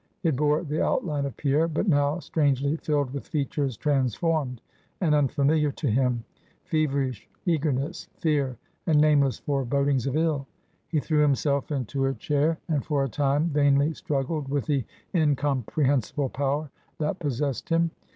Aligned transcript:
It 0.23 0.35
bore 0.35 0.63
the 0.63 0.81
outline 0.83 1.27
of 1.27 1.37
Pierre, 1.37 1.67
but 1.67 1.87
now 1.87 2.17
strangely 2.17 2.75
filled 2.77 3.13
with 3.13 3.27
features 3.27 3.77
transformed, 3.77 4.59
and 4.99 5.13
unfamiliar 5.13 5.71
to 5.73 5.91
him; 5.91 6.23
feverish 6.63 7.29
eagerness, 7.45 8.09
fear, 8.17 8.57
and 8.87 8.99
nameless 8.99 9.37
forebodings 9.37 10.07
of 10.07 10.15
ill! 10.15 10.47
He 10.87 10.99
threw 10.99 11.21
himself 11.21 11.71
into 11.71 12.07
a 12.07 12.15
chair, 12.15 12.57
and 12.67 12.83
for 12.83 13.03
a 13.03 13.09
time 13.09 13.49
vainly 13.49 13.93
struggled 13.93 14.47
with 14.49 14.65
the 14.65 14.85
incomprehensible 15.13 16.29
power 16.29 16.71
that 16.97 17.19
possessed 17.19 17.69
him. 17.69 17.91